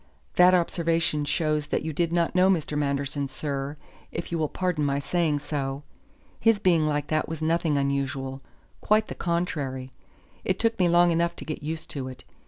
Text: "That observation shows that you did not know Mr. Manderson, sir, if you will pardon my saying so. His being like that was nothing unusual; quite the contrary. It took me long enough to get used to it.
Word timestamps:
"That 0.33 0.55
observation 0.55 1.25
shows 1.25 1.67
that 1.67 1.83
you 1.83 1.93
did 1.93 2.11
not 2.11 2.33
know 2.33 2.49
Mr. 2.49 2.75
Manderson, 2.75 3.27
sir, 3.27 3.77
if 4.11 4.31
you 4.31 4.39
will 4.39 4.49
pardon 4.49 4.83
my 4.83 4.97
saying 4.97 5.37
so. 5.37 5.83
His 6.39 6.57
being 6.57 6.87
like 6.87 7.05
that 7.09 7.29
was 7.29 7.39
nothing 7.39 7.77
unusual; 7.77 8.41
quite 8.81 9.09
the 9.09 9.13
contrary. 9.13 9.91
It 10.43 10.57
took 10.57 10.79
me 10.79 10.87
long 10.89 11.11
enough 11.11 11.35
to 11.35 11.45
get 11.45 11.61
used 11.61 11.91
to 11.91 12.07
it. 12.07 12.23